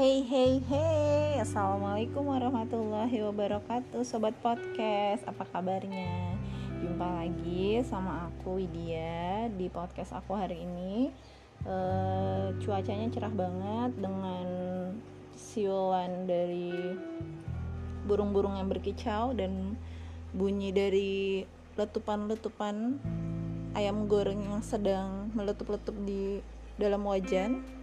[0.00, 1.44] Hey hey hey.
[1.44, 5.20] Assalamualaikum warahmatullahi wabarakatuh Sobat podcast.
[5.28, 6.40] Apa kabarnya?
[6.80, 11.12] Jumpa lagi sama aku Widya Di podcast aku hari ini.
[11.68, 11.76] E,
[12.64, 14.48] Cuacanya cerah banget Dengan
[15.36, 16.72] siulan dari
[18.08, 19.76] Burung-burung yang berkicau Dan
[20.32, 21.44] bunyi dari
[21.76, 22.96] letupan-letupan
[23.76, 26.40] Ayam goreng yang sedang meletup-letup di
[26.80, 27.79] dalam wajan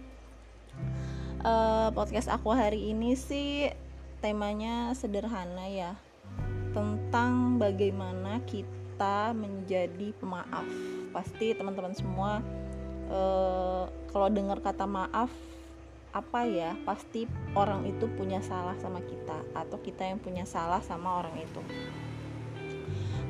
[1.44, 3.70] uh, podcast aku hari ini sih
[4.18, 5.94] temanya sederhana ya
[6.74, 10.66] tentang bagaimana kita menjadi pemaaf.
[11.14, 12.42] Pasti teman-teman semua
[13.10, 15.30] uh, kalau dengar kata maaf
[16.08, 21.22] apa ya pasti orang itu punya salah sama kita atau kita yang punya salah sama
[21.22, 21.62] orang itu.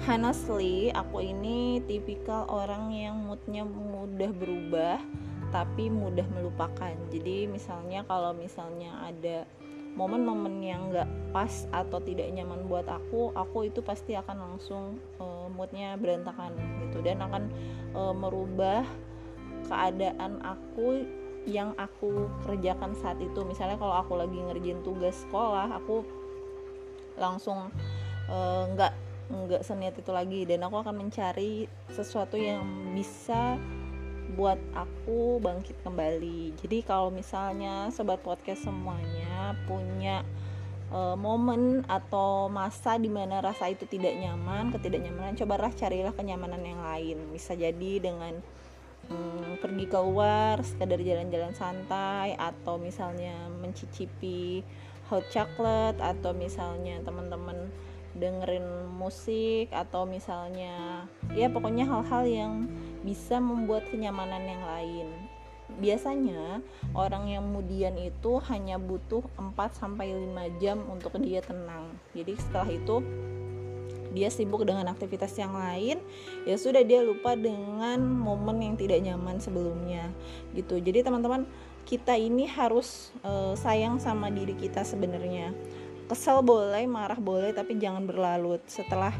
[0.06, 5.02] Honestly aku ini tipikal orang yang moodnya mudah berubah
[5.48, 6.94] tapi mudah melupakan.
[7.08, 9.48] Jadi misalnya kalau misalnya ada
[9.96, 15.50] momen-momen yang nggak pas atau tidak nyaman buat aku aku itu pasti akan langsung uh,
[15.50, 16.54] moodnya berantakan
[16.86, 17.00] gitu.
[17.00, 17.50] Dan akan
[17.96, 18.84] uh, merubah
[19.66, 21.02] keadaan aku
[21.48, 23.40] yang aku kerjakan saat itu.
[23.48, 26.04] Misalnya kalau aku lagi ngerjain tugas sekolah aku
[27.18, 27.72] langsung
[28.76, 30.44] nggak uh, nggak seniat itu lagi.
[30.44, 33.56] Dan aku akan mencari sesuatu yang bisa
[34.36, 36.56] buat aku bangkit kembali.
[36.60, 40.26] Jadi kalau misalnya sobat podcast semuanya punya
[40.92, 46.80] uh, momen atau masa di mana rasa itu tidak nyaman, ketidaknyamanan, cobalah carilah kenyamanan yang
[46.80, 47.16] lain.
[47.32, 48.36] Bisa jadi dengan
[49.08, 54.60] hmm, pergi keluar, sekadar jalan-jalan santai atau misalnya mencicipi
[55.08, 57.72] hot chocolate atau misalnya teman-teman
[58.18, 62.52] dengerin musik atau misalnya ya pokoknya hal-hal yang
[63.02, 65.08] bisa membuat kenyamanan yang lain
[65.76, 66.64] biasanya
[66.96, 71.92] orang yang kemudian itu hanya butuh 4 sampai 5 jam untuk dia tenang.
[72.16, 73.04] Jadi setelah itu
[74.16, 76.00] dia sibuk dengan aktivitas yang lain,
[76.48, 80.08] ya sudah dia lupa dengan momen yang tidak nyaman sebelumnya.
[80.56, 80.80] Gitu.
[80.80, 81.44] Jadi teman-teman,
[81.84, 85.52] kita ini harus uh, sayang sama diri kita sebenarnya
[86.08, 89.12] kesel boleh marah boleh tapi jangan berlarut setelah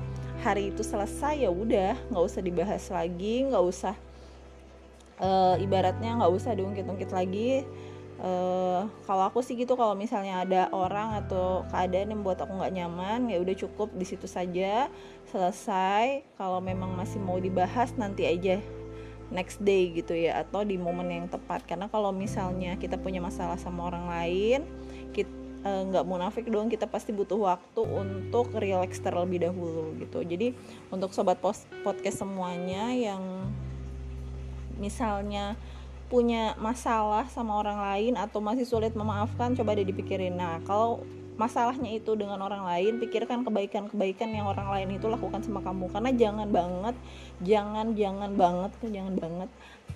[0.43, 3.95] hari itu selesai ya udah nggak usah dibahas lagi nggak usah
[5.23, 7.67] uh, ibaratnya nggak usah diungkit-ungkit lagi.
[8.19, 12.75] Uh, kalau aku sih gitu kalau misalnya ada orang atau keadaan yang buat aku nggak
[12.75, 14.91] nyaman ya udah cukup di situ saja
[15.31, 16.27] selesai.
[16.35, 18.59] Kalau memang masih mau dibahas nanti aja
[19.31, 21.63] next day gitu ya atau di momen yang tepat.
[21.63, 24.67] Karena kalau misalnya kita punya masalah sama orang lain
[25.15, 25.31] kita
[25.65, 30.23] nggak uh, munafik dong kita pasti butuh waktu untuk relax terlebih dahulu gitu.
[30.23, 30.55] Jadi
[30.95, 33.23] untuk sobat post podcast semuanya yang
[34.79, 35.59] misalnya
[36.09, 40.39] punya masalah sama orang lain atau masih sulit memaafkan coba deh dipikirin.
[40.39, 41.05] Nah kalau
[41.39, 45.91] masalahnya itu dengan orang lain pikirkan kebaikan-kebaikan yang orang lain itu lakukan sama kamu.
[45.93, 46.97] Karena jangan banget
[47.45, 49.51] jangan jangan banget jangan banget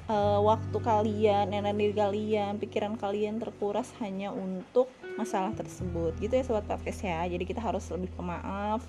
[0.08, 6.16] uh, waktu kalian energi kalian pikiran kalian terkuras hanya untuk masalah tersebut.
[6.18, 7.22] Gitu ya sobat podcast ya.
[7.28, 8.82] Jadi kita harus lebih pemaaf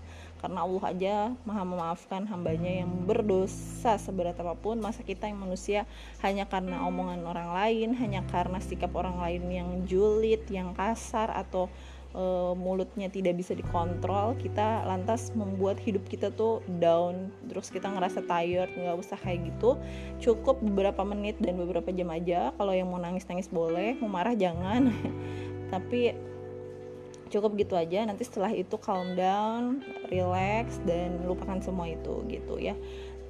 [0.44, 1.16] karena Allah aja
[1.48, 4.80] maha memaafkan hambanya yang berdosa seberat apa pun.
[4.80, 5.86] Masa kita yang manusia
[6.24, 11.68] hanya karena omongan orang lain hanya karena sikap orang lain yang julid yang kasar atau
[12.14, 12.24] e,
[12.56, 17.34] mulutnya tidak bisa dikontrol kita lantas membuat hidup kita tuh down.
[17.50, 19.76] Terus kita ngerasa tired nggak usah kayak gitu.
[20.22, 22.54] Cukup beberapa menit dan beberapa jam aja.
[22.56, 24.94] Kalau yang mau nangis nangis boleh mau marah jangan.
[25.74, 26.14] Tapi
[27.34, 28.06] cukup gitu aja.
[28.06, 29.82] Nanti setelah itu calm down
[30.14, 32.78] relax dan lupakan semua itu gitu ya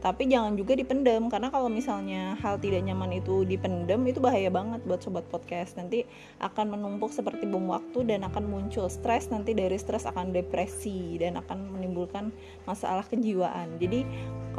[0.03, 4.83] tapi jangan juga dipendam karena kalau misalnya hal tidak nyaman itu dipendam itu bahaya banget
[4.83, 5.79] buat sobat podcast.
[5.79, 6.03] Nanti
[6.43, 11.39] akan menumpuk seperti bom waktu dan akan muncul stres nanti dari stres akan depresi dan
[11.39, 12.35] akan menimbulkan
[12.67, 13.79] masalah kejiwaan.
[13.79, 14.03] Jadi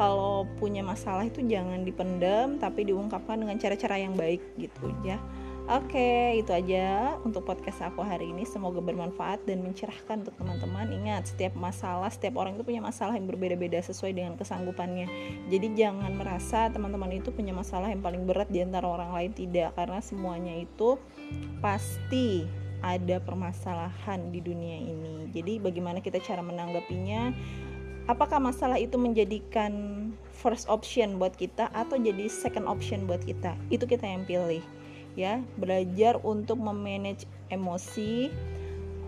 [0.01, 5.21] kalau punya masalah itu jangan dipendam tapi diungkapkan dengan cara-cara yang baik gitu ya
[5.65, 8.45] Oke, itu aja untuk podcast aku hari ini.
[8.45, 10.93] Semoga bermanfaat dan mencerahkan untuk teman-teman.
[10.93, 15.09] Ingat, setiap masalah, setiap orang itu punya masalah yang berbeda-beda sesuai dengan kesanggupannya.
[15.49, 19.73] Jadi jangan merasa teman-teman itu punya masalah yang paling berat di antara orang lain tidak,
[19.73, 21.01] karena semuanya itu
[21.65, 22.45] pasti
[22.85, 25.33] ada permasalahan di dunia ini.
[25.33, 27.33] Jadi bagaimana kita cara menanggapinya?
[28.05, 29.73] Apakah masalah itu menjadikan
[30.29, 33.57] first option buat kita atau jadi second option buat kita?
[33.73, 34.61] Itu kita yang pilih
[35.15, 38.29] ya belajar untuk memanage emosi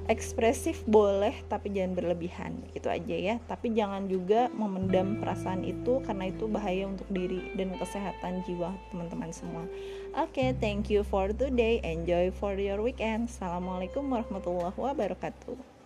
[0.08, 2.56] ekspresif boleh tapi jangan berlebihan.
[2.72, 3.36] Itu aja ya.
[3.46, 9.32] Tapi jangan juga memendam perasaan itu karena itu bahaya untuk diri dan kesehatan jiwa teman-teman
[9.36, 9.68] semua.
[10.16, 11.84] Oke okay, thank you for today.
[11.84, 13.28] Enjoy for your weekend.
[13.28, 15.77] Assalamualaikum warahmatullahi wabarakatuh